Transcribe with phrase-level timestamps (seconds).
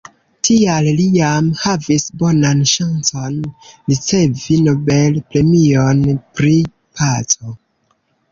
[0.47, 3.35] Tial li jam havis bonan ŝancon
[3.91, 6.03] ricevi Nobel-premion
[6.39, 6.57] pri
[7.01, 7.55] paco.